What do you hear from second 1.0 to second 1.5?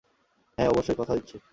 কথা দিচ্ছি।